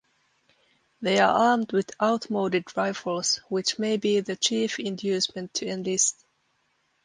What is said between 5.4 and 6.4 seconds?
to enlist.